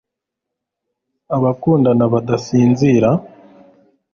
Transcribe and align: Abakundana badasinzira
Abakundana 1.35 2.03
badasinzira 2.13 3.09